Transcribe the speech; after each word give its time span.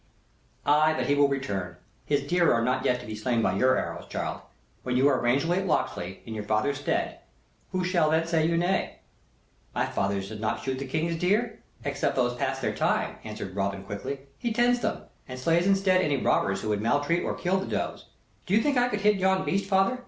"Ay, 0.65 0.95
but 0.97 1.05
he 1.05 1.13
will 1.13 1.27
return. 1.27 1.75
His 2.07 2.23
deer 2.23 2.51
are 2.51 2.63
not 2.63 2.83
yet 2.83 2.99
to 3.01 3.05
be 3.05 3.13
slain 3.13 3.43
by 3.43 3.53
your 3.53 3.77
arrows, 3.77 4.07
child. 4.07 4.41
When 4.81 4.97
you 4.97 5.07
are 5.07 5.19
Ranger 5.21 5.53
at 5.53 5.67
Locksley, 5.67 6.23
in 6.25 6.33
your 6.33 6.43
father's 6.43 6.79
stead, 6.79 7.19
who 7.71 7.83
shall 7.83 8.09
then 8.09 8.25
say 8.25 8.47
you 8.47 8.57
nay?" 8.57 8.95
"My 9.75 9.85
father 9.85 10.19
does 10.19 10.39
not 10.39 10.63
shoot 10.63 10.79
the 10.79 10.87
King's 10.87 11.19
deer, 11.19 11.59
except 11.85 12.15
those 12.15 12.35
past 12.35 12.63
their 12.63 12.73
time," 12.73 13.17
answered 13.23 13.55
Robin, 13.55 13.83
quickly. 13.83 14.21
"He 14.39 14.51
tends 14.51 14.79
them, 14.79 15.03
and 15.27 15.37
slays 15.37 15.67
instead 15.67 16.01
any 16.01 16.17
robbers 16.17 16.63
who 16.63 16.69
would 16.69 16.81
maltreat 16.81 17.23
or 17.23 17.35
kill 17.35 17.59
the 17.59 17.67
does. 17.67 18.05
Do 18.47 18.55
you 18.55 18.61
think 18.63 18.79
I 18.79 18.87
could 18.89 19.01
hit 19.01 19.17
yon 19.17 19.45
beast, 19.45 19.69
father? 19.69 19.99